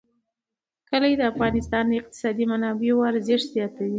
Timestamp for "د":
1.17-1.21, 1.87-1.91